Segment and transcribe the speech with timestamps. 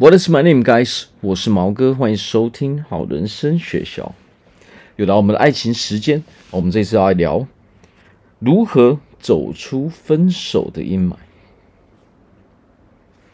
[0.00, 1.06] What is my name, guys？
[1.20, 4.14] 我是毛哥，欢迎收听好人生学校。
[4.94, 7.48] 又到我们的爱情时间，我们这次要来聊
[8.38, 11.16] 如何走出分手的阴霾。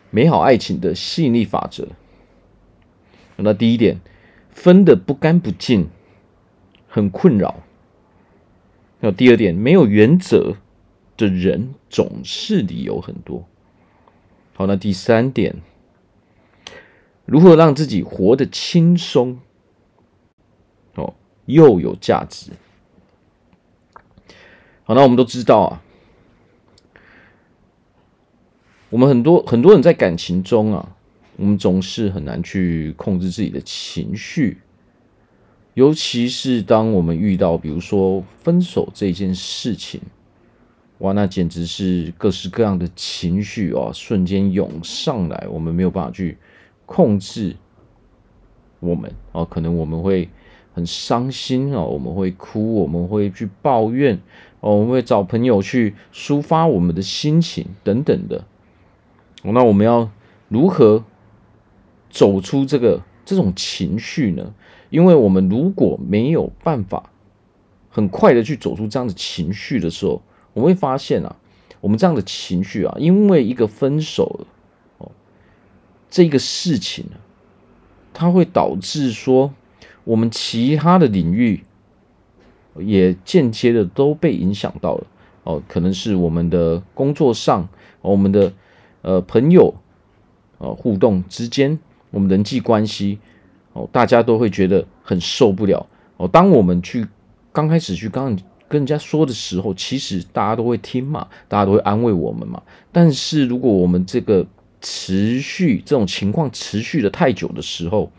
[0.08, 1.88] 美好爱情的吸引力法则。
[3.36, 4.00] 那第一点，
[4.48, 5.90] 分的不干不净，
[6.88, 7.62] 很困扰。
[9.00, 10.56] 那第二点，没有原则
[11.18, 13.46] 的人总是理由很多。
[14.54, 15.56] 好，那第三点。
[17.26, 19.38] 如何让自己活得轻松，
[20.94, 21.14] 哦，
[21.46, 22.50] 又有价值？
[24.84, 25.82] 好，那我们都知道啊，
[28.90, 30.94] 我们很多很多人在感情中啊，
[31.36, 34.58] 我们总是很难去控制自己的情绪，
[35.72, 40.02] 尤其是当我们遇到比如说分手这件事情，
[40.98, 46.36] 哇，那简直是各式各样的情绪啊，瞬间涌上来，我们没有办法去。
[46.86, 47.56] 控制
[48.80, 50.28] 我们哦，可能我们会
[50.74, 54.20] 很伤心哦，我们会哭，我们会去抱怨
[54.60, 58.44] 哦，我们会找朋友去抒发我们的心情等等的。
[59.42, 60.10] 那我们要
[60.48, 61.04] 如何
[62.10, 64.54] 走出这个这种情绪呢？
[64.90, 67.10] 因为我们如果没有办法
[67.88, 71.36] 很快的去走出这样的情绪的时候，我们会发现啊，
[71.80, 74.46] 我们这样的情绪啊，因为一个分手。
[76.14, 77.16] 这个事情呢，
[78.12, 79.52] 它会导致说，
[80.04, 81.64] 我们其他的领域
[82.78, 85.06] 也间接的都被影响到了
[85.42, 87.68] 哦，可能是我们的工作上，
[88.00, 88.52] 我们的
[89.02, 89.74] 呃朋友
[90.58, 91.80] 呃互动之间，
[92.12, 93.18] 我们人际关系
[93.72, 95.84] 哦，大家都会觉得很受不了
[96.16, 96.28] 哦。
[96.28, 97.08] 当我们去
[97.52, 102.62] 刚开始去刚跟人家说的时候，其实大家都会听嘛，大家都会安慰我们嘛。
[102.92, 104.46] 但是如果我们这个
[104.84, 108.12] 持续这种情况持续的太久的时候，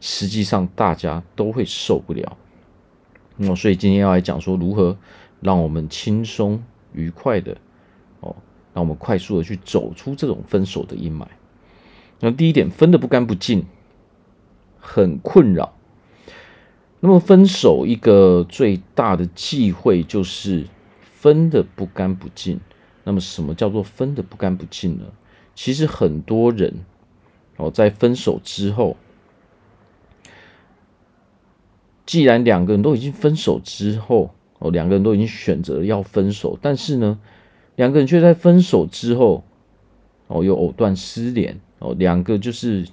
[0.00, 2.38] 实际上大家都会受不了。
[3.36, 4.96] 那么，所以今天要来讲说如何
[5.42, 6.64] 让我们轻松
[6.94, 7.58] 愉快的
[8.20, 8.34] 哦，
[8.72, 11.26] 让我们快速的去走出这种分手的阴霾。
[12.20, 13.66] 那第一点，分得不干不净，
[14.80, 15.74] 很困扰。
[17.00, 20.66] 那么分手一个最大的忌讳就是
[21.02, 22.60] 分得不干不净。
[23.04, 25.04] 那么什么叫做分得不干不净呢？
[25.60, 26.72] 其实很多人
[27.56, 28.96] 哦，在分手之后，
[32.06, 34.30] 既然两个人都已经分手之后
[34.60, 37.18] 哦，两个人都已经选择要分手，但是呢，
[37.74, 39.42] 两个人却在分手之后
[40.28, 42.86] 哦，又藕断丝连哦，两个就是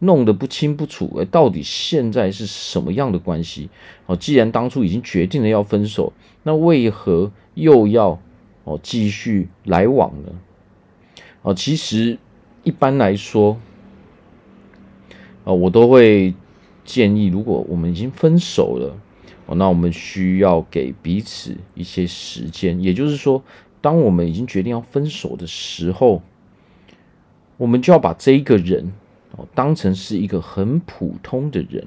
[0.00, 3.70] 弄得不清不楚，哎，到底现在是什么样的关系？
[4.04, 8.20] 哦，既然当初已经决定了要分手，那为何又要
[8.64, 10.32] 哦继续来往呢？
[11.42, 12.18] 哦，其实
[12.64, 13.56] 一般来说，
[15.44, 16.34] 啊，我都会
[16.84, 18.94] 建议，如果我们已经分手了，
[19.46, 22.78] 哦，那我们需要给彼此一些时间。
[22.80, 23.42] 也就是说，
[23.80, 26.20] 当我们已经决定要分手的时候，
[27.56, 28.92] 我们就要把这一个人
[29.36, 31.86] 哦当成是一个很普通的人。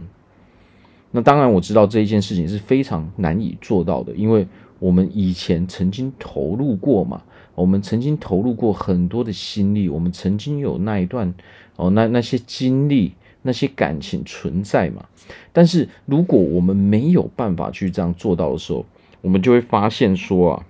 [1.12, 4.48] 那当然，我知道这一件事情是非常难以做到的，因为
[4.80, 7.22] 我们以前曾经投入过嘛。
[7.56, 11.34] 我们曾经投入过很多的心力，我们曾经有那一段
[11.76, 15.06] 哦，那那些经历、那些感情存在嘛。
[15.52, 18.86] 但是如果我们没有办法去这样做到的时候，
[19.22, 20.66] 我们就会发现说啊，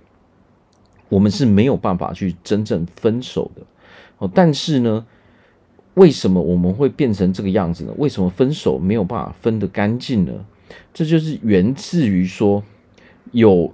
[1.08, 3.62] 我们是没有办法去真正分手的
[4.18, 4.30] 哦。
[4.34, 5.06] 但是呢，
[5.94, 7.94] 为什么我们会变成这个样子呢？
[7.96, 10.44] 为什么分手没有办法分得干净呢？
[10.92, 12.62] 这就是源自于说
[13.32, 13.72] 有。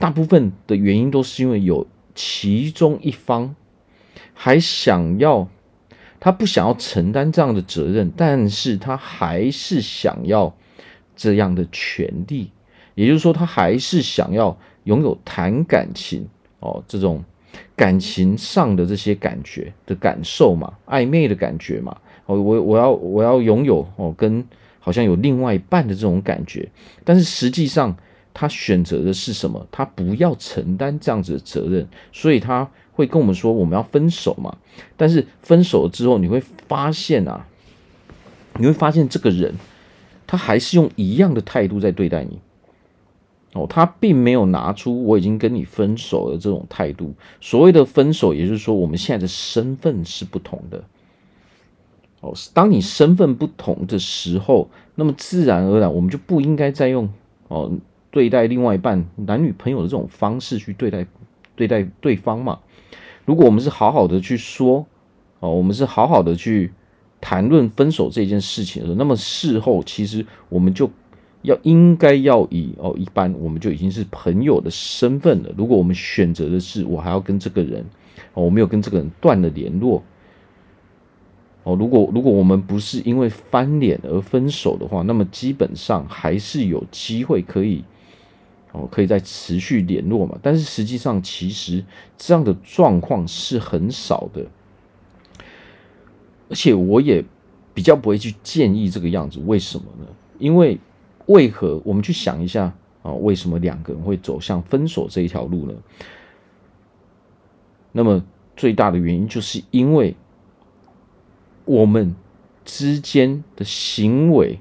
[0.00, 3.54] 大部分的原因都是因为有其中一方
[4.32, 5.46] 还想要，
[6.18, 10.56] 他不想要承担这样的责任，但是他还是想要
[11.14, 12.50] 这样的权利，
[12.94, 16.26] 也就是说，他还是想要拥有谈感情
[16.60, 17.22] 哦，这种
[17.76, 21.94] 感情上的这些感觉的感受嘛，暧昧的感觉嘛，
[22.24, 24.42] 哦，我我要我要拥有哦，跟
[24.78, 26.66] 好像有另外一半的这种感觉，
[27.04, 27.94] 但是实际上。
[28.32, 29.66] 他选择的是什么？
[29.70, 34.56] 他不要承担这样子的责任，所以他会跟我们说我们要分手嘛。
[34.96, 37.46] 但是分手了之后，你会发现啊，
[38.56, 39.54] 你会发现这个人
[40.26, 42.38] 他还是用一样的态度在对待你。
[43.52, 47.14] 哦，他并没有拿出我已经跟你分手的这种态度。
[47.40, 50.84] 所谓的分手，也就是说我们现在的身份是不同的。
[52.20, 57.08] 哦，当你身份不同的时候，那么自然而然我们就不应该再用
[57.48, 57.72] 哦。
[58.10, 61.06] 对待另外一半男女朋友的这种方式去对待
[61.54, 62.58] 对待对方嘛？
[63.24, 64.86] 如果我们是好好的去说
[65.38, 66.72] 哦，我们是好好的去
[67.20, 70.90] 谈论分手这件事情的时候，那么事后其实我们就
[71.42, 75.50] 要应该要以哦，一般我们就已经是朋友的身份了。
[75.56, 77.84] 如果我们选择的是我还要跟这个人，
[78.34, 80.02] 哦，我没有跟这个人断了联络，
[81.62, 87.84] 哦，如果如果我们不是因为翻脸而分手的话，那么基本上还是有机会可以
[88.72, 90.38] 哦，可以再持续联络嘛。
[90.42, 91.84] 但是实际上，其实
[92.16, 94.46] 这样的状况是很少的。
[96.48, 97.24] 而且我也
[97.74, 100.06] 比较不会去建议这个样子，为什么呢？
[100.38, 100.78] 因为
[101.26, 102.72] 为何我们去想一下
[103.02, 103.12] 啊？
[103.12, 105.74] 为什么两个人会走向分手这一条路呢？
[107.92, 108.24] 那么
[108.56, 110.14] 最大的原因就是因为
[111.64, 112.14] 我们
[112.64, 114.60] 之间的行为。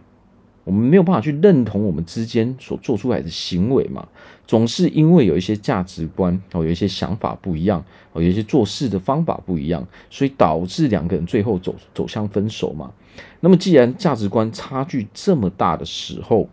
[0.70, 4.08] 我们没有办法去认同我们之间所做出来的行为嘛，
[4.46, 7.84] 总是因为有一些价值观哦，有一些想法不一样
[8.14, 12.92] 哦，有一些做事的方法不一样，所以导致两个人最后走走向分手嘛。
[13.40, 16.48] 那么既然价值观差距这么大的时候，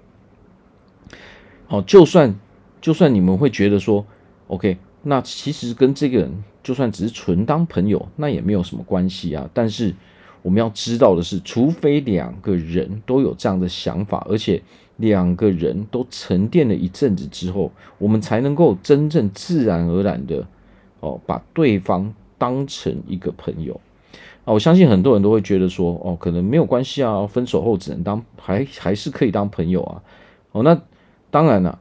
[1.68, 2.34] 哦，就算
[2.80, 4.06] 就算你们会觉得说
[4.46, 9.94] ，OK，那其实跟这个人就算只是纯当朋友，那也没有什么关系啊，但是。
[10.46, 14.62] 我们要知道的是，除非两个人都有这样的想法，而且
[14.98, 20.46] 两个人都沉淀了一阵子之后，我们才能够真正自然而然的
[21.00, 23.80] 哦，把对方当成一个朋友
[24.44, 24.52] 啊。
[24.52, 30.02] 我相信很多人都会觉得说，哦，可能没有关系啊，分手后只能当还还是可以当朋友啊。
[30.52, 30.80] 哦，那
[31.32, 31.80] 当然了，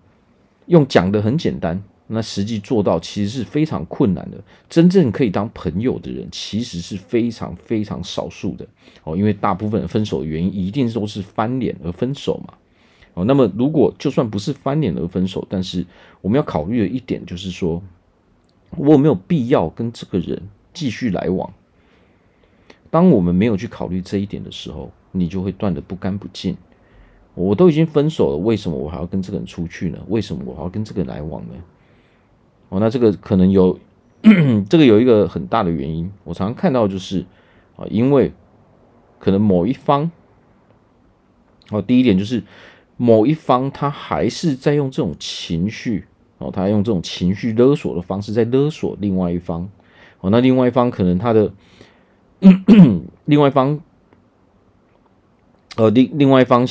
[0.66, 1.84] 用讲的很简单。
[2.08, 4.38] 那实际做到其实是非常困难的。
[4.70, 8.68] 真正可以当朋友的人，其实是非常非常少数的
[9.04, 9.18] 哦。
[9.18, 12.54] 因为大部分的分手的原因，一定都是翻脸而分手嘛。
[13.16, 15.86] 哦，那么如果就算不是翻脸而分手，但是
[16.22, 17.82] 我们要考虑的一点就是说，
[18.78, 21.54] 我有没有必要跟这个人继续来往？
[22.92, 26.56] 当我们没有去考虑这一点的时候，你就会断得不干不净。
[27.34, 30.00] 我都已经分手了，为什么我还要跟这个人出去呢？
[30.08, 31.54] 为什么我还要跟这个人来往呢？
[32.70, 33.80] 哦，那这个可能有，
[34.68, 37.26] 这个有一个很大的原因，我常常看到就是
[37.76, 38.34] 啊，因为
[39.20, 40.10] 可能某一方，
[41.70, 42.44] 哦，第一点就是
[42.98, 46.06] 某一方他还是在用这种情绪，
[46.40, 49.70] 哦，他用这种情绪勒索的方式在勒索另外一方，
[50.22, 51.54] 哦，那另外一方可能他的
[53.26, 53.80] 另外一方，
[55.78, 56.68] 呃，另另外一方，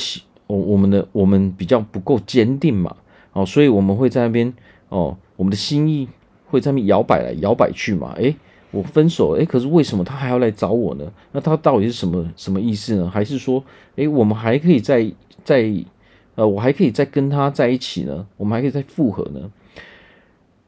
[0.47, 2.97] 我我们的我们比较不够坚定嘛，
[3.31, 4.53] 哦，所以我们会在那边
[4.89, 5.17] 哦。
[5.35, 6.07] 我们的心意
[6.47, 8.13] 会在那边摇摆来摇摆去嘛？
[8.17, 8.35] 诶，
[8.71, 11.11] 我分手，诶，可是为什么他还要来找我呢？
[11.31, 13.09] 那他到底是什么什么意思呢？
[13.09, 13.63] 还是说，
[13.95, 15.11] 诶，我们还可以再
[15.43, 15.71] 再，
[16.35, 18.25] 呃，我还可以再跟他在一起呢？
[18.37, 19.51] 我们还可以再复合呢？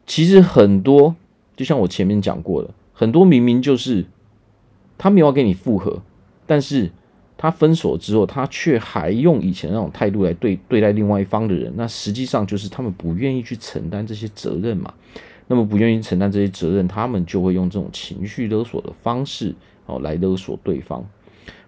[0.06, 1.16] 其实很多，
[1.56, 4.06] 就像我前面讲过的，很多明明就是
[4.98, 6.02] 他没有要跟你复合，
[6.46, 6.92] 但是。
[7.38, 14.94] 他分手之后，他却还用以前那种态度来对对待另外一方的人，那实际上就是他们不愿意去承担这些责任嘛。
[15.48, 19.56] 那么不愿意承担这些责任，他们就会用这种情绪勒索的方式
[19.86, 21.06] 哦来勒索对方。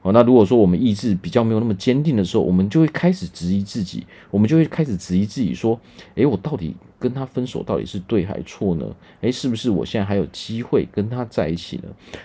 [0.02, 5.80] 哦，那如果说我们意志比较没有那么坚定的时候，我们就会开始质疑自己，我们就会开始质疑自己说：
[6.16, 8.86] 诶，我到底跟他分手到底是对还错呢？
[9.22, 11.84] 诶，是不是我现在还有机会跟他在一起呢？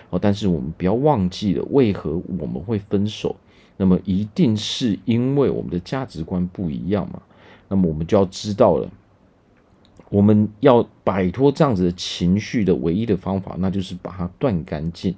[0.09, 3.35] 哦，但是我们不要忘记了，为何我们会分手？
[3.77, 7.21] 那么一定是因为我们的价值观不一样嘛？
[7.67, 8.89] 那么我们就要知道了，
[10.09, 15.15] 我们要摆脱这样子的情绪的唯一的方法，那就是把它断干净。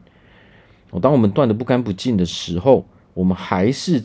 [0.92, 4.04] 哦，当我们断的不干不净的时候，我们还是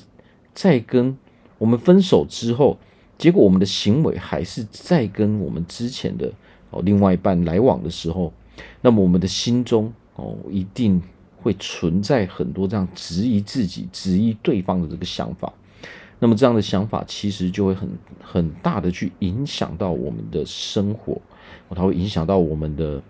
[0.53, 1.17] 在跟
[1.59, 2.79] 我们分手之后，
[3.23, 6.33] 结果我们的行为还是在跟我们之前的
[6.71, 8.33] 哦另外一半来往的时候，
[8.81, 11.01] 那么我们的心中哦一定
[11.41, 15.53] 会存在很多这样质疑自己、质疑对方的这个想法。
[16.19, 17.89] 那么这样的想法其实就会很
[18.21, 21.21] 很大的去影响到我们的生活，
[21.71, 23.01] 它会影响到我们的。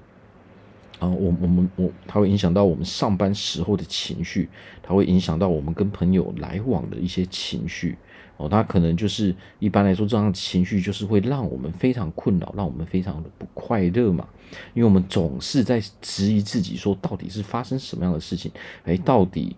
[0.98, 4.48] 啊，我我们我，它会影响到我们上班时候的情绪，
[4.82, 7.96] 它会影响到我们跟朋友来往的一些情绪。
[8.42, 14.26] 哦，他可能就是一般来说，这样的情绪就是会让我们非常困扰，让我们非常的不快乐嘛。
[14.74, 18.50] 因为我们总是在质疑自己，说到底是发生什么样的事情？
[18.84, 19.54] 哎，到底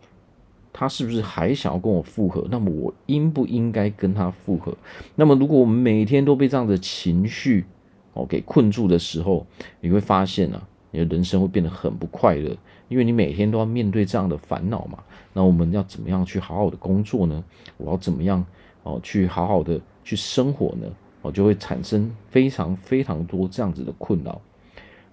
[0.70, 2.46] 他是不是还想要跟我复合？
[2.50, 4.76] 那么我应不应该跟他复合？
[5.14, 7.64] 那么如果我们每天都被这样的情绪
[8.12, 9.46] 哦给困住的时候，
[9.80, 10.68] 你会发现啊。
[10.96, 15.00] 你的人生会变得很不快乐，因为你每天都要面对这样的烦恼嘛。
[15.32, 17.42] 那我们要怎么样去好好的工作呢？
[17.78, 18.46] 我要怎么样
[18.84, 20.86] 哦去好好的去生活呢？
[21.22, 24.40] 哦，就会产生非常非常多这样子的困扰。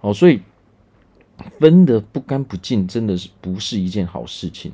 [0.00, 0.40] 哦，所以
[1.58, 4.70] 分得不干不净，真的是不是一件好事情。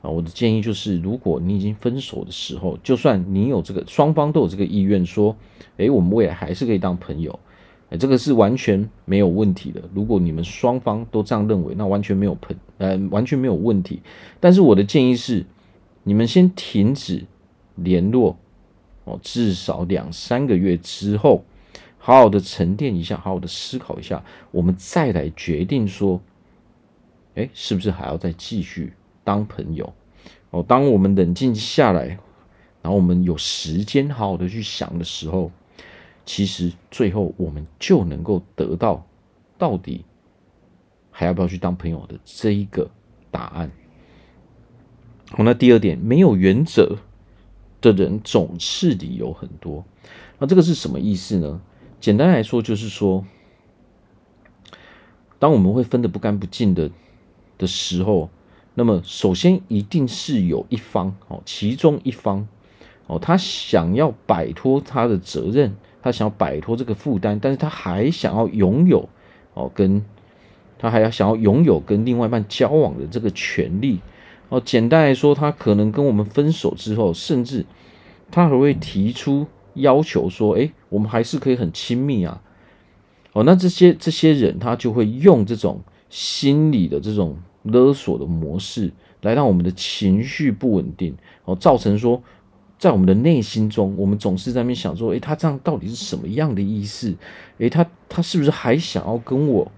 [0.00, 5.36] 啊，我的建议就是，如果你已经分手的时候，就算你有这个双方都有这个意愿，说，
[5.76, 7.38] 诶，我们未来还是可以当朋友，
[7.90, 9.80] 诶，这个是完全没有问题的。
[9.94, 14.00] 如果你们双方都这样认为，那完全没有朋，呃，完全没有问题。
[14.40, 15.44] 但是我的建议是，
[16.02, 17.24] 你们先停止
[17.76, 18.36] 联络，
[19.04, 21.44] 哦，至少两三个月之后，
[21.98, 26.20] 好好的沉淀一下，好好的思考一下，我们再来决定说，
[27.34, 28.92] 诶，是不是还要再继续？
[29.24, 29.94] 当朋友
[30.50, 32.18] 哦，当我们冷静下来，
[32.82, 35.52] 然后我们有时间好好的去想的时候，
[36.26, 39.06] 其实最后我们就能够得到
[39.56, 40.04] 到底
[41.12, 42.90] 还要不要去当朋友的这一个
[43.30, 43.70] 答案。
[45.30, 46.98] 好，那第二点，没有原则
[47.82, 49.84] 的人总是理由很多。
[50.38, 51.60] 那这个是什么意思呢？
[52.00, 53.26] 简单来说，就是说，
[55.38, 56.90] 当我们会分得不干不净的
[57.58, 58.30] 的时候。
[58.74, 62.48] 那么，首先一定是有一方哦，其中一方
[63.06, 69.10] 哦，他想要摆脱他的责任，他想要摆脱这个负担，但是他还想要拥有
[69.52, 70.02] 哦，跟
[70.78, 74.00] 他还要想要拥有跟另外一半交往的这个权利
[74.52, 74.62] 哦。
[74.64, 77.64] 简单来说，他可能跟我们分手之后，甚至
[78.30, 82.40] 他还会提出要求说：“诶，我们还是可以很亲密啊。”
[83.32, 87.36] 哦，那这些这些人他就会用这种心理的这种。
[87.64, 92.20] 勒索的模式来让我们的情绪不稳定哦，造成说
[92.76, 97.14] 在我们的内心中，我们总是在那想说，诶，他这样到底是什么样的意思？
[97.58, 99.70] 诶，他他是不是还想要跟我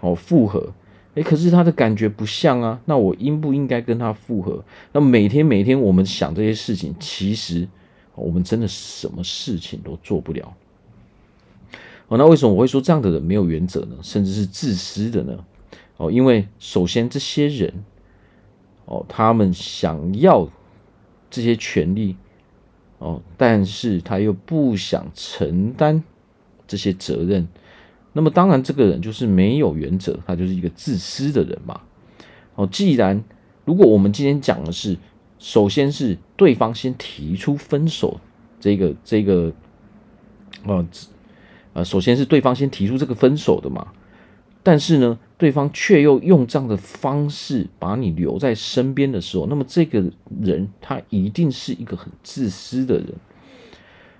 [0.00, 0.72] 哦复合？
[1.16, 4.62] 诶，可是他的感觉不像啊，那我应不应该跟他复合？
[4.92, 7.66] 那每天每天我们想这些事情，其实
[8.14, 10.54] 我们真的什么事情都做不了。
[12.08, 13.96] 哦，那为什么我会说这样的人没有原则呢？
[14.02, 15.44] 甚至是自私的呢？
[15.96, 17.72] 哦，因为首先这些人，
[18.84, 20.46] 哦，他们想要
[21.30, 22.14] 这些权利，
[22.98, 26.04] 哦，但是他又不想承担
[26.68, 27.48] 这些责任，
[28.16, 31.78] 那么当然这个人就是没有原则，他就是一个自私的人嘛。
[32.54, 33.22] 哦，既然
[33.66, 34.96] 如果我们今天讲的是，
[35.38, 38.18] 首先是对方先提出分手，
[38.58, 39.52] 这个这个，
[40.64, 40.86] 呃，
[41.74, 43.88] 呃，首先是对方先提出这个分手的嘛。
[44.62, 50.02] 但是呢，对方却又用这样的方式把你留在身边的时候，那么这个
[50.40, 53.12] 人他一定是一个很自私的人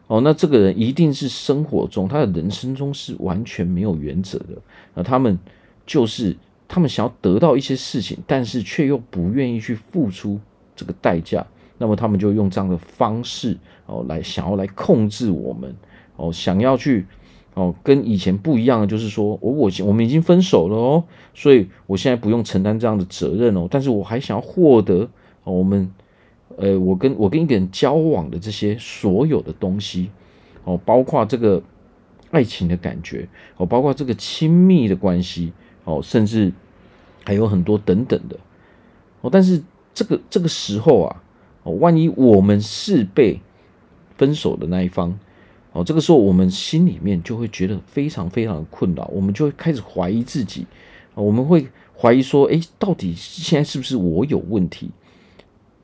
[0.07, 0.21] 哦。
[0.21, 4.57] 那这个人一定是生活中他的人生中是完全没有原则的。
[4.95, 5.39] 那他们
[5.87, 6.37] 就是
[6.69, 10.41] 他们想要得到一些事情，但是却又不愿意去付出
[10.75, 11.47] 这个代价。
[11.79, 15.75] 那么他们就用这样的方式哦来想要来控制我们
[16.17, 17.07] 哦，想要去。
[17.55, 25.09] 哦，跟以前不一样的就是说，我我我们已经分手了哦，所以我现在不用承担这样的责任哦，但是我还想要获得
[25.43, 25.91] 我们，
[26.57, 30.11] 呃，我跟我跟一个人交往的这些所有的东西
[30.65, 31.63] 哦，包括这个
[32.31, 35.53] 爱情的感觉哦，包括这个亲密的关系
[35.85, 36.53] 哦，甚至
[37.25, 38.37] 还有很多等等的
[39.21, 39.63] 哦，但是
[39.95, 41.23] 这个这个时候啊，
[41.63, 43.41] 哦，万一我们是被
[44.17, 45.19] 分手的那一方。
[45.73, 50.67] 哦，这个时候我们心里面就会觉得非常非常的困扰，我们就会开始怀疑自己，
[51.13, 54.91] 我们会怀疑说，诶，到底现在是不是我有问题？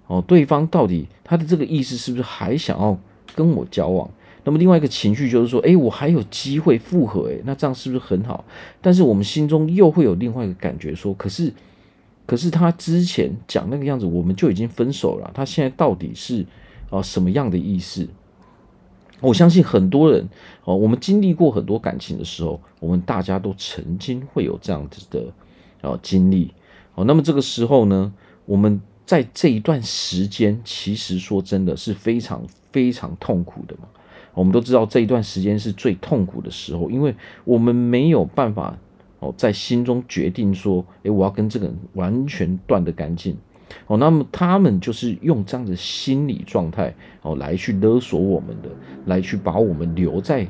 [0.06, 2.98] 哦，对方到底他的这个意思是不是还想要
[3.34, 4.10] 跟我交往？
[4.44, 8.44] 那么另外一个情绪就是说，诶，我还有机会复合，诶，那这样是不是很好？
[8.80, 11.52] 但是我们心中又会有另外一个感觉说，可是，
[12.26, 16.44] 可是他之前讲那个样子，我们就已经分手了，他现在到底是
[16.90, 18.08] 啊什么样的意思？
[19.20, 20.28] 我相信很多人
[20.64, 25.32] 哦，我们经历过很多感情的时候，我们大家都曾经会有这样子的
[25.82, 26.52] 哦经历
[26.96, 27.04] 哦。
[27.04, 28.12] 那么这个时候呢，
[28.44, 33.88] 我们在这一段时间，其实说真的是非常非常痛苦的嘛。
[34.34, 38.76] 我们都知道这一段时间是最痛苦的时候，因为我们没有办法
[39.18, 43.36] 哦，在心中决定说，诶，我要跟这个人完全断得干净。
[43.86, 48.70] 哦，那么他们就是用这样的心理状态哦来去勒索我们的，
[49.06, 50.46] 来去把我们留在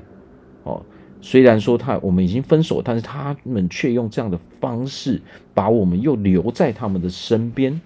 [0.62, 0.80] 哦。
[1.20, 5.20] 虽然说他我们已经分手，但是他们却用这样的方式
[5.54, 7.80] 把我们又留在他们的身边。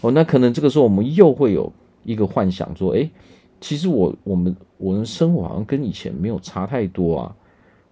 [0.00, 1.72] 哦，那可能这个时候我们又会有
[2.04, 3.10] 一个幻想说，诶，
[3.60, 7.36] 其实我我们我们生活好像跟以前没有差太多啊。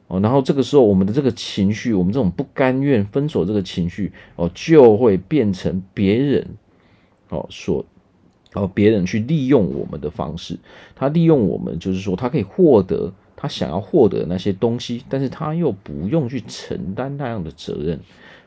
[0.06, 6.46] 哦，然后这个时候我们的这个情绪，我们这种不甘愿分手这个情绪哦，就会变成别人。
[7.28, 7.84] 哦，说，
[8.54, 10.58] 哦，别人去利用我们的方式，
[10.96, 18.00] 他利用我们，就是说他可以获得他想要获得那些东西，但是他又不用去承担那样的责任。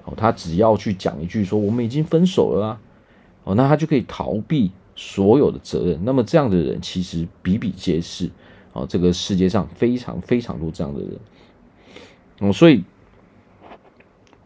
[0.03, 2.81] 哦，他只要去讲一句说我们已经分手了啊。
[3.55, 5.99] 那他就可以逃避所有的责任。
[6.03, 8.29] 那么这样的人其实比比皆是，
[8.73, 11.19] 哦，这个世界上非常非常多这样的人，
[12.39, 12.83] 哦，所以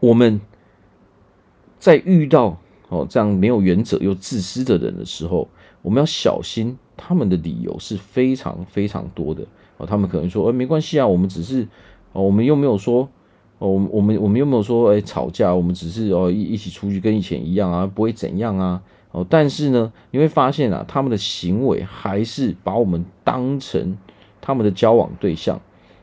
[0.00, 0.40] 我们
[1.78, 2.58] 在遇到
[2.88, 5.48] 哦这样没有原则又自私的人的时候，
[5.82, 9.46] 我们要小心，他们的理由是非常非常多的。
[9.76, 11.68] 哦，他们可能说，哎，没关系啊，我们只是，
[12.12, 13.08] 哦，我们又没有说。
[13.58, 18.82] 哦，我们我们我们又没有说哎吵架，我们只是哦一一起出去跟以前一样啊，不会怎样啊。
[19.16, 23.96] 哦，但是呢，你会发现啊，他们的行为还是把我们当成
[24.42, 25.58] 他们的交往对象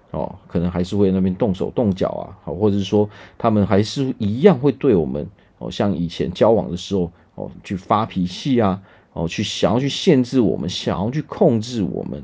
[0.10, 5.30] 哦，可能还是会那边动手动脚啊，好，或者是说他们还是一样会对我们
[5.60, 8.82] 哦，像以前交往的时候哦，去发脾气啊，
[9.14, 12.24] 哦，去想要去限制我们，想要去控制我们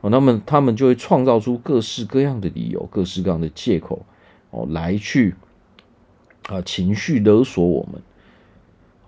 [0.00, 4.06] 哦，那么他们就会创造出各式各样的理由，各式各样的借口。
[4.52, 5.34] 哦，来去
[6.48, 8.00] 啊，情绪勒索我们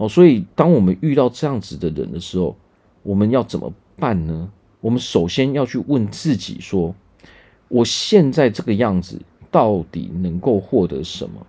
[0.02, 2.56] 哦，所以当我们遇到这样子的人的时候，
[3.04, 4.50] 我们要怎么办呢？
[4.80, 6.92] 我们首先要去问自己说：
[7.68, 11.46] 我现在这个样子到底能够获得什么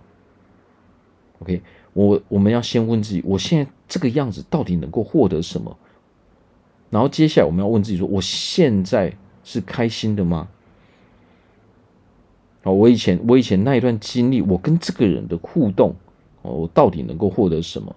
[1.40, 1.62] ？OK，
[1.94, 5.76] 我我们要先问自己：我现在这个样子到底能够获得什么？
[6.90, 10.46] 然后接下来我们要问自己说：我现在是开心的吗？
[12.62, 15.96] 哦，我以前我以前那一段经历，我跟这个人的互动，
[16.42, 17.96] 哦，我到底能够获得什么？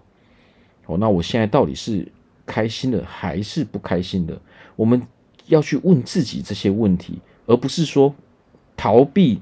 [0.87, 2.11] 哦，那我现在到底是
[2.45, 4.41] 开心的还是不开心的？
[4.75, 5.01] 我们
[5.45, 8.15] 要去问自己这些问题，而不是说
[8.75, 9.41] 逃避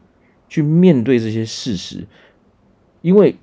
[0.50, 2.06] 去面对这些事实，
[3.02, 3.38] 因为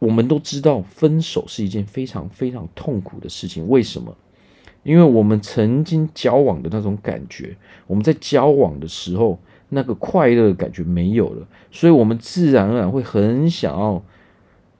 [0.00, 3.68] 我们都知道分手是一件非常非常痛苦的事情。
[3.68, 4.16] 为什么？
[4.82, 7.56] 因为我们曾经交往的那种感觉，
[7.86, 9.38] 我们在交往的时候。
[9.72, 14.02] 那个快乐的感觉没有了，所以我们自然而然会很想要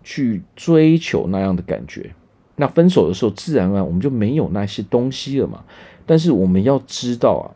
[0.03, 2.15] 去追求那样的感觉。
[2.57, 5.65] 那分手的时候，自然而然我们就没有那些东西了嘛。
[6.05, 7.47] 但是我们要知道啊，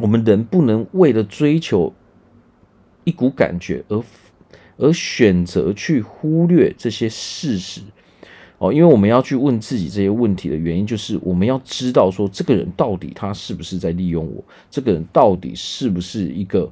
[0.00, 1.92] 我们人不能为了追求
[3.04, 4.02] 一股感觉而
[4.76, 7.80] 而选择去忽略这些事实。
[8.58, 14.44] 哦，因为我们要去问自己这些问题的原因，就是我们要知道说，这个人到底他是不是在利用我？
[14.70, 16.70] 这个人到底是不是一个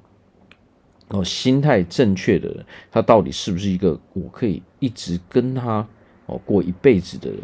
[1.09, 2.65] 哦心态正确的人？
[2.91, 5.87] 他到底是不是一个我可以一直跟他
[6.27, 7.41] 哦过一辈子的人？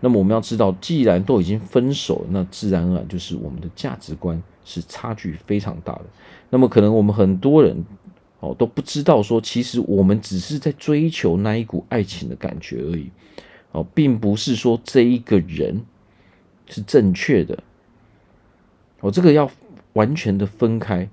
[0.00, 6.04] 那么我们要知道，既然都已经分手了，那自然而然就是我们的价值观是差距非常大的。
[6.50, 7.84] 那么可能我们很多人
[8.40, 13.10] 哦都不知道说，其实我们只是在追求那一股爱情的感觉而已。
[13.72, 15.82] 哦，并不是说这一个人
[16.66, 17.62] 是正确的，
[19.00, 19.50] 哦，这个要
[19.92, 21.08] 完全的分开。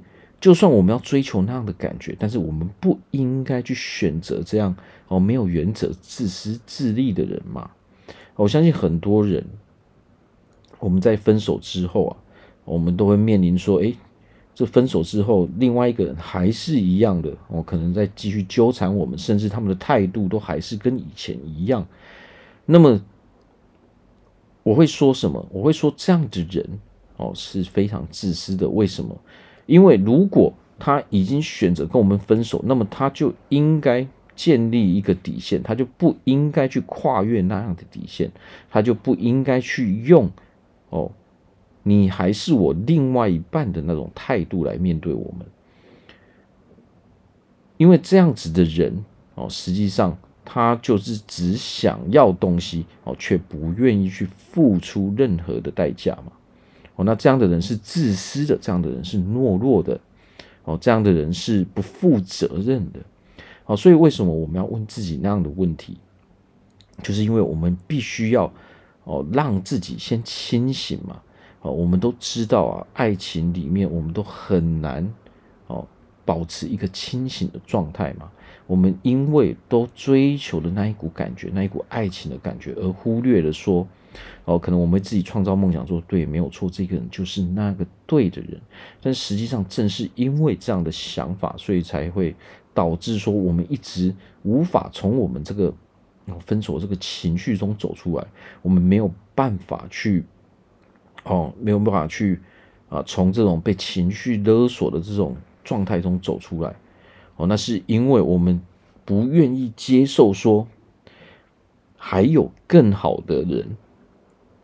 [0.46, 4.76] 就算我们要追求那样的感觉，但是我们不应该去选择这样
[5.08, 7.72] 哦没有原则、自私自利的人嘛。
[8.36, 9.44] 我相信很多人，
[10.78, 12.18] 我们在分手之后啊，
[12.64, 13.96] 我们都会面临说，诶，
[14.54, 21.84] 这分手之后，另外一个人还是一样的，哦，可能在继续纠缠我们，甚至他们的态度都还是跟以前一样。
[22.68, 23.02] 那么
[24.62, 25.44] 我会说什么？
[25.52, 26.80] 我会说这样的人
[27.18, 28.70] 哦是非常自私的。
[28.70, 29.20] 为什么？
[29.66, 38.32] 因为如果他已经选择跟我们分手，那么他就应该建立一个底线，他就不应该去跨越那样的底线，
[38.70, 40.30] 他就不应该去用
[40.90, 41.12] 哦，
[41.84, 45.46] 你还是我另外一半的那种态度来面对我们。
[47.78, 49.04] 因为这样子的人
[49.36, 50.18] 哦，实际上。
[50.48, 56.32] 他就是只想要东西哦，却不愿意去付出任何的代价嘛。
[56.96, 60.00] 哦，那这样的人是自私的，这样的人是懦弱的，
[60.64, 63.00] 哦，这样的人是不负责任的。
[63.66, 65.98] 哦，所以为什么我们要问自己那样的问题？
[67.04, 68.52] 就是因为我们必须要
[69.04, 71.22] 哦，让自己先清醒嘛。
[71.62, 75.12] 哦，我们都知道啊，爱情里面我们都很难
[75.68, 75.86] 哦，
[76.24, 78.32] 保持一个清醒的状态嘛。
[78.68, 83.88] 我们因为都追求的那一股感觉，那一股爱情的感觉，而忽略了说，
[84.46, 88.60] 哦，可能我们自己创造梦想说，对，没有错，这个人就是那个对的人。
[89.02, 92.36] 但实际上，正是因为这样的想法，所以才会
[92.74, 95.74] 导致说，我们一直无法从我们这个
[96.46, 98.26] 分手这个情绪中走出来。
[98.62, 100.24] 我们没有办法去，
[101.24, 102.40] 哦，没有办法去
[102.90, 106.76] 啊，从这种被情绪勒索的这种状态中走出来。
[107.38, 108.62] 哦，那是因为我们
[109.04, 110.68] 不愿意接受说
[111.98, 113.76] 还有更好的人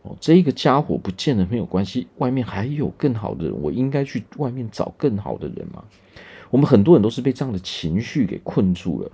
[0.02, 5.84] 哦，这个家伙不见得没有关系，外面还有更好的人，我应该去外面找更好的人嘛。
[6.50, 9.10] 我们很多人都是被这样的情绪给困住了。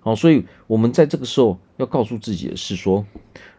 [0.00, 3.06] 好，所以我们在这个时候要告诉自己的是说，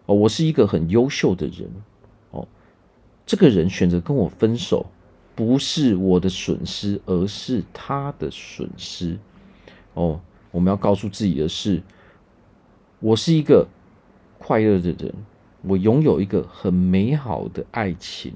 [0.05, 1.71] 哦，我是一个很优秀的人，
[2.31, 2.47] 哦，
[3.25, 4.86] 这个人选择跟我分手，
[5.34, 9.17] 不是我的损失，而是他的损失。
[9.93, 10.19] 哦，
[10.51, 11.81] 我们要告诉自己的是，
[12.99, 13.67] 我是一个
[14.38, 15.15] 快乐的人，
[15.67, 18.34] 我拥有一个很美好的爱情，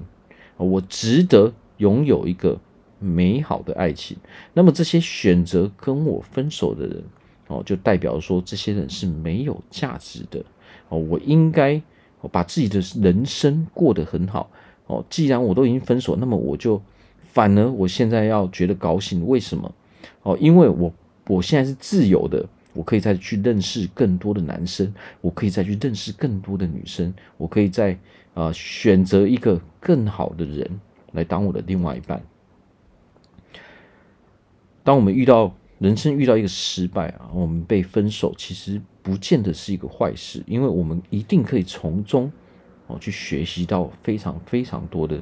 [0.56, 2.58] 我值得拥有一个
[2.98, 4.16] 美好的爱情。
[4.52, 7.02] 那么这些选择跟我分手的人，
[7.48, 10.44] 哦，就代表说这些人是没有价值的。
[10.88, 11.80] 哦，我应该
[12.30, 14.50] 把自己的人生过得很好。
[14.86, 16.82] 哦，既然我都已经分手，那么我就
[17.22, 19.26] 反而我现在要觉得高兴。
[19.26, 19.72] 为什么？
[20.22, 20.92] 哦，因为我
[21.28, 27.98] 我现在是自由的，我可以再去认识更多的男生，我可以再去认识更多的女生，我可以再
[28.32, 30.80] 啊、选择一个更好的人
[31.12, 32.22] 来当我的另外一半。
[34.84, 42.30] 当我们遇到人生遇到一个失败啊，我们被分手，其实不见得是一个坏事，因为我们一定可以从中
[42.86, 45.20] 哦去学习到非常非常多的、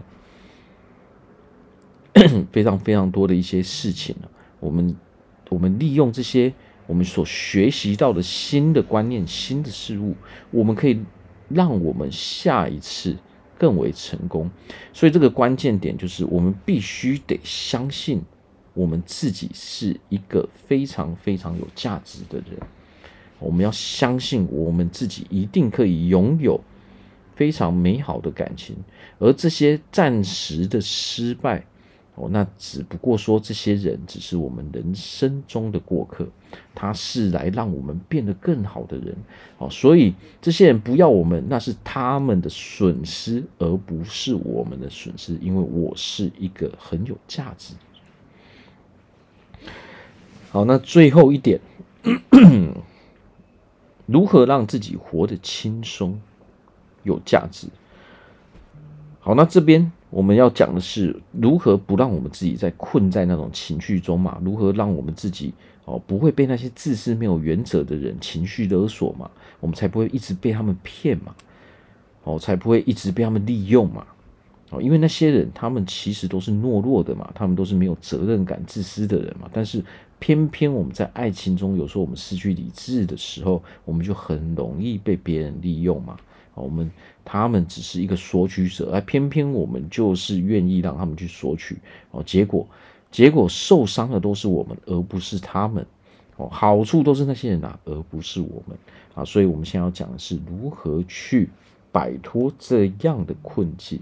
[2.52, 4.14] 非常非常多的一些事情。
[4.60, 4.94] 我们
[5.48, 6.52] 我们利用这些
[6.88, 10.16] 我们所学习到的新的观念、新的事物，
[10.50, 10.98] 我们可以
[11.48, 13.16] 让我们下一次
[13.56, 14.50] 更为成功。
[14.92, 18.20] 所以这个关键点就是，我们必须得相信。
[18.74, 22.60] 我们自己是一个非常非常有价值的人，
[23.40, 26.60] 我们要相信我们自己一定可以拥有
[27.34, 28.76] 非常美好的感情，
[29.18, 31.66] 而这些暂时的失败，
[32.20, 36.26] 哦，那只不过说这些人只是我们人生中的过客，
[36.74, 39.16] 他是来让我们变得更好的人，
[39.58, 47.74] 哦，所以这些人不要我们，那是他们的损失，而不是我们的损失，因为我是一个很有价值。
[50.50, 51.60] 好，那最后一点，
[54.06, 56.20] 如何让自己活得轻松、
[57.04, 57.68] 有价值？
[59.20, 64.40] 好，那这边我们要讲的是如何不让我们自己在困在那种情绪中嘛？
[64.44, 65.52] 如何让我们自己
[65.84, 69.30] 哦不会被那些自私、没有原则的人情绪勒索嘛？
[69.60, 71.34] 我们才不会一直被他们骗嘛？
[72.24, 74.06] 哦，才不会一直被他们利用嘛？
[74.70, 79.84] 哦，因为那些人他们其实都是懦弱的嘛，他们都是没有责任感、自私的人嘛，但是。
[80.20, 86.16] 偏偏我们在爱情中，有时候我们失去理智的时候，我们就很容易被别人利用嘛。
[86.58, 86.90] 我们
[87.24, 91.78] 他们只是一个索取者，而偏偏我们就是愿意让他们去索取。
[92.10, 92.66] 哦，结果
[93.10, 95.86] 结果受伤的都是我们，而不是他们。
[96.36, 98.76] 哦，好处都是那些人拿，而不是我们。
[99.14, 101.50] 啊，所以我们现在要讲的是如何去
[101.90, 104.00] 摆脱这样的困境。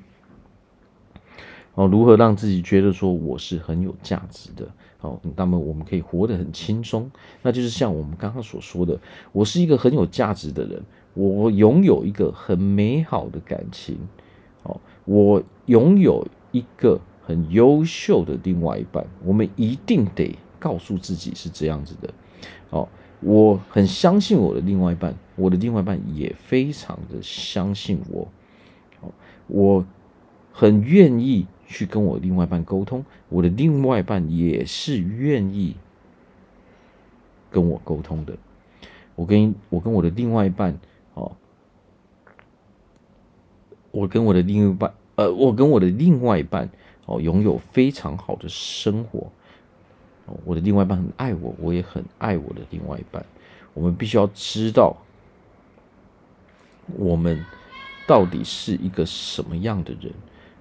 [1.75, 4.69] 哦，如何让自己觉得说我是很有价值的？
[5.03, 7.11] 哦，那么我们可以活得很轻松，
[7.43, 8.99] 那就是像我们刚刚所说的，
[9.31, 10.83] 我是一个很有价值的人，
[11.17, 13.99] 我拥有一个很美好的感情，
[14.63, 22.15] 哦，我拥有一个很优秀的另外一半，我们一定得告诉自己是这样子的，
[22.71, 22.89] 哦，
[23.21, 28.29] 我很相信我的另外一半，我的另外一半也非常的相信我，
[29.01, 29.11] 哦，
[29.49, 29.85] 我
[30.53, 31.49] 很愿意。
[31.69, 35.75] 去跟我另外一半沟通，我的另外一半也是愿意
[37.51, 38.39] 跟我沟通的。
[39.17, 40.79] 我跟我跟我的另外一半，
[41.15, 41.33] 哦，
[43.97, 46.69] 我跟我的另一半，呃，我跟我的另外一半，
[47.07, 49.33] 哦，拥有非常好的生活。
[50.45, 53.25] 我的另外一半很爱我，我也很爱我的另外一半。
[53.73, 54.95] 我们必须要知道，
[56.99, 57.43] 我们
[58.07, 60.13] 到底是一个什么样的人。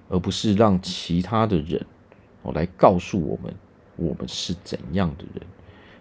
[0.08, 1.84] 而不是让其他的人
[2.42, 3.52] 哦来告诉我们
[3.96, 5.42] 我们是怎样的人，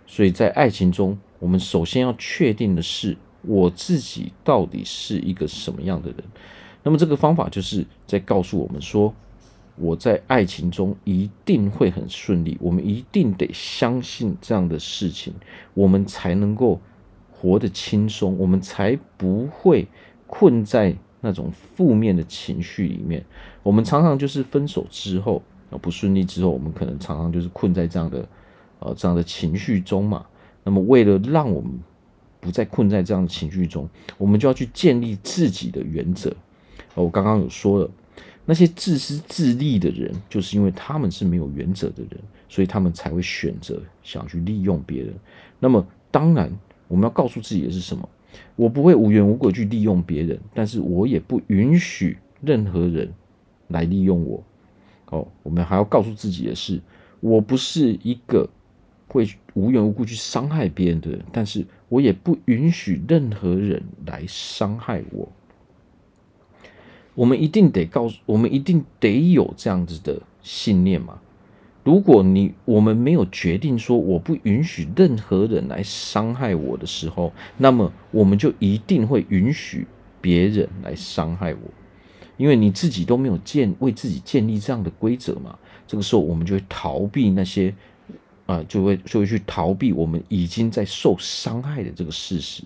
[0.06, 6.24] 所以在爱情中，我们首先要确定的是我自己到底是一个什么样的人。
[6.86, 9.14] 那么这个方法就是在告诉我们说，
[9.76, 15.34] 我在爱情中一定会很顺利，我们一定得相信这样的事情，
[15.74, 16.80] 我们才能够
[17.30, 19.86] 活得轻松，我们才不会
[20.26, 20.96] 困在。
[21.22, 23.26] 那种负面的情绪里面，
[23.64, 28.30] 我们常常就是分手之后啊不顺利之后，我们可能常常就是困在这样的
[28.78, 30.24] 呃这样的情绪中嘛。
[30.64, 31.72] 那么为了让我们
[32.40, 36.32] 不再困在这样的情绪中，我们就要去建立自己的原则。
[37.04, 37.90] 我刚刚有说了，
[38.46, 45.14] 那些自私自利的人，就是因为他们是没有原则的人，所以他们才会选择想去利用别人。
[45.60, 46.52] 那么当然，
[46.88, 48.08] 我们要告诉自己的是什么？
[48.56, 53.12] 我不会无缘无故去利用别人，但是我也不允许任何人
[53.70, 54.44] 来利用我。
[55.08, 56.82] 哦，我们还要告诉自己的是，
[57.20, 58.50] 我不是一个
[59.08, 65.30] 会无缘无故去伤害别人的人，但是我也不允许任何人来伤害我。
[67.16, 71.20] 我们一定得告诉，我们一定得有这样子的信念嘛。
[71.84, 79.88] 如果你我们没有决定说我不允许任何人来伤害我的时候，那么我们就一定会允许
[80.20, 81.60] 别人来伤害我，
[82.38, 85.58] 因为你自己都没有建为自己建立这样的规则嘛。
[85.86, 87.70] 这个时候我们就会逃避那些
[88.48, 92.64] 啊、呃，就会就会去逃避我们已经在受伤害的这个事实。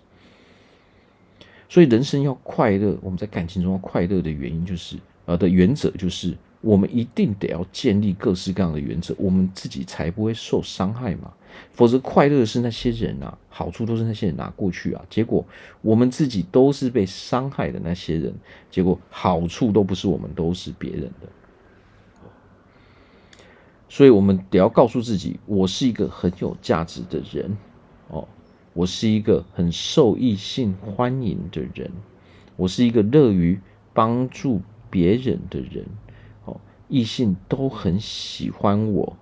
[1.69, 11.32] 所以人生要快乐，我们在感情中要快乐的原因就是，呃的原则就是，我们一定得要建立各式各样的原则，我们自己才不会受伤害嘛。
[11.71, 15.45] 否则快乐是那些人啊，好处都是那些人拿过去啊，结果
[15.82, 18.34] 我们自己都是被伤害的那些人，
[18.71, 21.27] 结果好处都不是我们，都是别人的。
[23.88, 27.58] 所以我们得要告诉自己，我是一个很有价值的人，
[28.80, 31.92] 我是一个很受异性欢迎的人，
[32.56, 33.60] 我是一个乐于
[33.94, 35.86] 帮助别人的人，
[36.46, 39.18] 哦，异性都很喜欢我。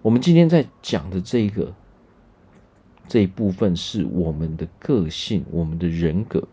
[0.00, 1.74] 我们今天在讲的这个
[3.06, 6.48] 这一部分是我们的个性，我们的人格。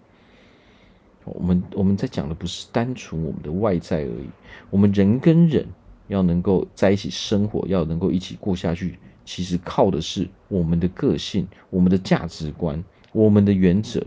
[1.24, 4.30] 我们我们在讲的不是单纯我们的外在而已，
[4.70, 5.66] 我们人跟人
[6.10, 9.00] 要能够在一起生活，要能够一起过下去。
[9.30, 14.04] 其实靠的是我们的个性、我们的价值观、我们的原则，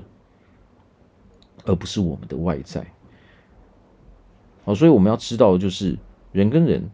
[1.65, 2.85] 而不是我们的外在。
[4.65, 5.97] 好，所以我们要知道的就是
[6.33, 6.91] 人跟人，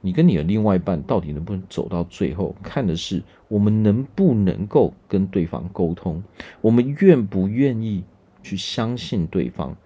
[0.00, 6.20] 你跟你的另外一半到底能不能走到最后，看的是我们能不能够跟对方沟通，
[6.60, 8.02] 我们愿不愿意
[8.42, 9.76] 去相信对方，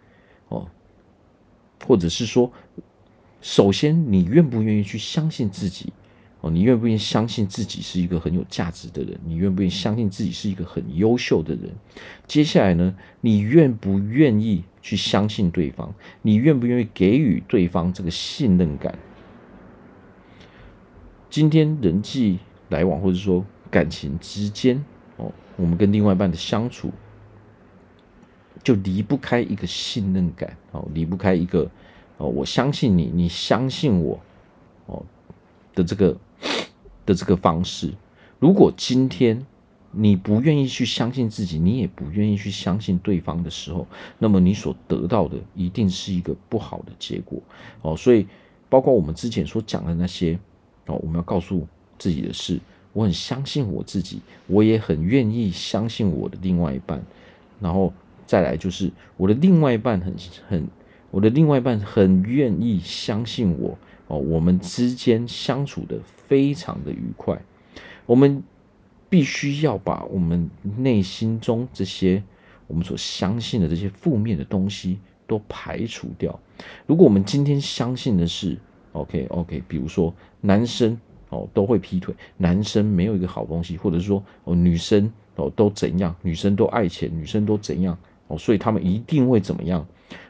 [0.48, 0.66] 哦，
[1.86, 2.50] 或者是说，
[3.42, 5.92] 首先你愿不愿意去相信自己。
[6.42, 9.16] 哦，你愿不愿意相信自己是一个很有价值的人？
[9.24, 11.70] 你愿不愿意相信自己是一个很优秀的人？
[12.26, 15.94] 接下来呢，你愿不愿意去相信对方？
[16.20, 18.98] 你愿不愿意给予对方这个信任感？
[21.30, 24.84] 今天人际来往或者说感情之间，
[25.18, 26.90] 哦，我们跟另外一半的相处，
[28.64, 31.70] 就离不开一个信任感，哦，离不开一个，
[32.16, 34.20] 哦，我相信你，你相信我，
[34.86, 35.06] 哦
[35.76, 36.18] 的这个。
[37.04, 37.92] 的这个方式，
[38.38, 39.44] 如果今天
[39.90, 43.86] 你不愿意去相信自己，你也不愿意去相信对方的时候，
[44.18, 47.38] 那么你所得到的一定是一个不好的结果
[47.82, 47.96] 哦。
[47.96, 48.26] 所以，
[48.68, 50.38] 包括我们之前所讲的那些
[50.86, 51.66] 哦，我们要告诉
[51.98, 52.58] 自己的是：
[52.92, 57.02] 我很相信我自己，我也很愿意相信我的另外一半。
[57.60, 57.92] 然后
[58.26, 60.14] 再来就是我的另外一半很
[60.48, 60.66] 很，
[61.10, 63.76] 我的另外一半很愿意相信我。
[64.08, 65.98] 哦，我们之间相处的
[66.32, 67.38] 非常的愉快，
[68.06, 68.42] 我们
[69.10, 72.22] 必须要把我们内心中这些
[72.66, 76.40] 我们所相信的这些负面的东西都排除掉。
[76.86, 78.56] 如果我们今天相信的是
[78.92, 89.86] OK OK，比如说男生哦都会劈腿，男生没有一个好东西，或者是说哦女生哦都怎样，女生都爱钱，女生都怎样哦，所以他们一定会怎么样。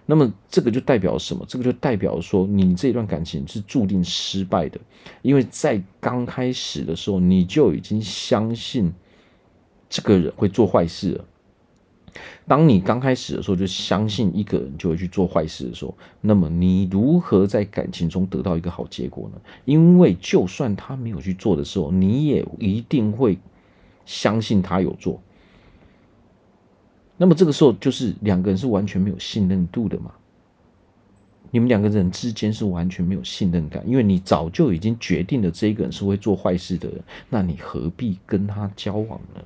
[0.07, 1.45] 那么这个就代表什么？
[1.49, 4.81] 这个就代表说，你这段感情是注定失败的，
[5.23, 8.92] 因为在刚开始的时候，你就已经相信
[9.88, 11.25] 这个人会做坏事了。
[12.47, 19.40] 当你刚开始的时候就相信一个人就会去做坏事的时候，那么你如何在感情中得到一个好结果呢？
[19.64, 23.38] 因为就算他没有去做的时候，你也一定会
[24.05, 25.23] 相信他有做。
[27.22, 30.11] 那么这个时候就是两个人是完全没有信任度的嘛？
[31.52, 39.40] 你们两个人之间是完全没有信任感，因为你早就已经决定了这个人是会做坏事的人，那你何必跟他交往呢？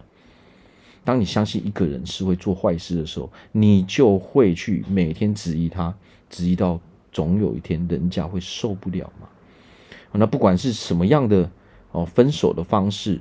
[1.04, 5.94] 当你相信一个人是会做坏事的时候，你就会去每天质疑他，
[6.30, 6.80] 质疑到
[7.12, 9.28] 总有一天人家会受不了嘛。
[10.12, 11.50] 那不管是什么样的
[11.92, 13.20] 哦，分手的方式。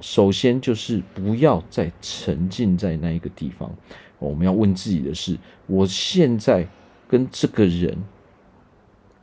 [0.00, 3.70] 首先就是不要再沉浸在那一个地方。
[4.18, 6.66] 我们要问自己的是：我现在
[7.08, 7.96] 跟这个人，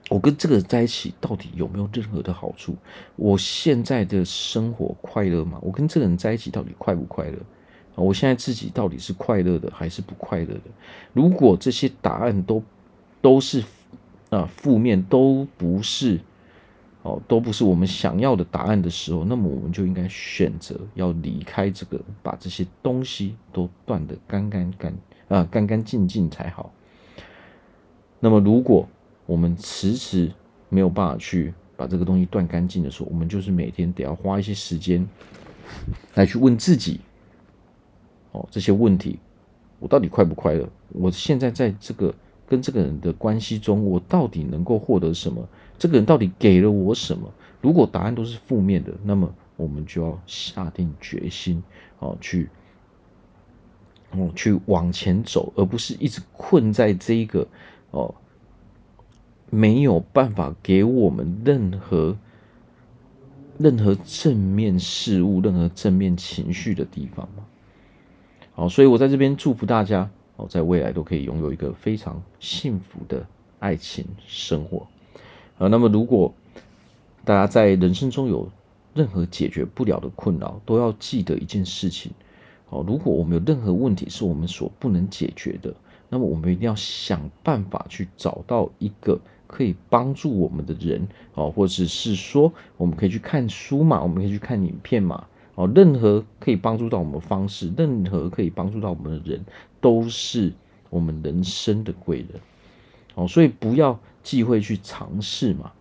[0.10, 2.76] 我跟这个人在一起，到底有没有任何的好处？
[3.16, 5.60] 我现在的生活快乐吗？
[5.62, 7.38] 我跟这个人在一起到底快不快乐？
[7.96, 10.62] 我现在自己到底是快乐的还是不快乐的？
[11.14, 12.64] 如果这些答案都
[13.22, 13.64] 都是
[14.30, 16.20] 啊负面，都不是。
[17.04, 24.94] 哦，都不是我们想要的答案的时候，那么我们就应该选择要离开这个，把这些东西都断得干干干
[25.30, 26.72] 啊，干干净净才好。
[28.20, 28.88] 那么，如果
[29.26, 30.32] 我们迟迟
[30.70, 35.08] 没有办法去把这个东西断干净的时候，我们就是每天得要花一些时间
[36.16, 37.00] 来去问自己：
[38.32, 39.20] 哦，这些问题，
[39.80, 40.68] 我到底快不快乐？
[40.90, 42.14] 我现在在这个
[42.48, 45.48] 跟这个人的关系中，我到底能够获得什么？
[45.78, 47.32] 这个人到底给了我什么？
[47.62, 51.62] 如果答案都是负面的，那么我们就要下定决心，
[52.00, 52.50] 哦，去，
[54.12, 57.48] 哦，去往前走，而不是一直困在这一个，
[57.92, 58.16] 哦，
[59.50, 62.18] 没有办法给我们任何。
[63.60, 67.44] 任何正面事物、任何正面情绪的地方嘛，
[68.54, 70.08] 好，所以我在这边祝福大家
[70.38, 73.28] 哦，在未来都可以拥有一个非常幸福的
[73.60, 74.88] 爱情生活。
[75.58, 76.34] 啊，那么如果
[77.26, 78.50] 大家在人生中有
[78.94, 82.12] 任何解决不了的困扰，都要记得一件事情
[82.70, 85.74] 哦，如果我们有任何问题是我们所不能解决的，
[86.08, 89.20] 那么我们一定要想办法去找到一个。
[89.50, 95.26] 可以帮助我们的人哦，或者是说，我们可以去看书嘛，我们可以去看影片嘛，
[95.58, 99.44] 哦，任何可以帮助到我们方式，任何可以帮助到我们的人，
[99.82, 100.54] 都是
[100.92, 102.28] 我们人生的贵人
[103.16, 105.72] 哦，所以不要忌讳去尝试嘛，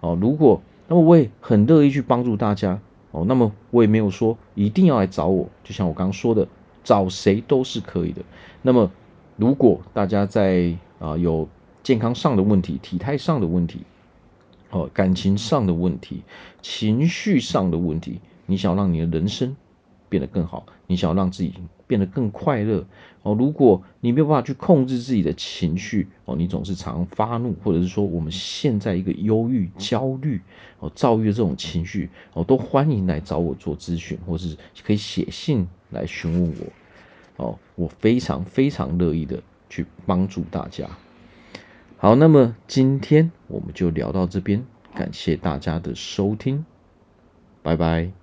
[0.00, 2.80] 哦，如果那么我也很乐意去帮助大家
[3.12, 6.48] 哦，那么我也没有说一定要来找我，就像我刚刚说的，
[6.82, 8.20] 找谁都是可以的。
[8.62, 8.90] 那么
[9.36, 11.48] 如果大家在啊、有。
[11.82, 13.80] 健康上的问题，体态上的问题，
[14.70, 16.22] 哦，感情上的问题，
[16.60, 19.56] 情绪上的问题，你想要让你的人生
[20.08, 21.54] 变得更好，你想要让自己
[21.86, 22.84] 变得更快乐，
[23.22, 30.40] 哦，如果你没有办法去控制自己的情绪，哦，你总是常发怒，或者是说我们现在一个忧郁、焦虑、
[30.80, 36.54] 哦、躁郁的这种情绪，哦，都欢迎来找我做咨询，或是可以写信来询问
[37.36, 40.88] 我，哦，我非常非常乐意的去帮助大家。
[41.98, 46.64] 好，那么今天我们就聊到这边，感谢大家的收听，
[47.62, 48.19] 拜拜。